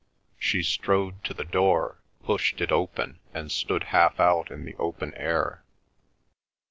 She 0.39 0.63
strode 0.63 1.23
to 1.25 1.33
the 1.35 1.43
door, 1.45 1.99
pushed 2.23 2.59
it 2.59 2.71
open, 2.71 3.19
and 3.35 3.51
stood 3.51 3.83
half 3.93 4.19
out 4.19 4.49
in 4.49 4.65
the 4.65 4.73
open 4.77 5.13
air. 5.13 5.61